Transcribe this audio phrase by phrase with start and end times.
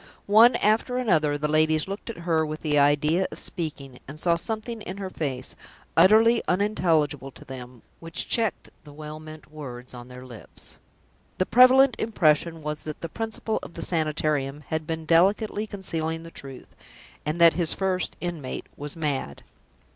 [0.25, 4.35] One after another the ladies looked at her with the idea of speaking, and saw
[4.35, 5.55] something in her face,
[5.95, 10.77] utterly unintelligible to them, which checked the well meant words on their lips.
[11.37, 16.31] The prevalent impression was that the Principal of the Sanitarium had been delicately concealing the
[16.31, 16.75] truth,
[17.23, 19.43] and that his first inmate was mad.